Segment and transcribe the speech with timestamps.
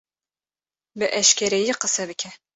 [0.97, 2.29] Bi eşkereyî qise bike!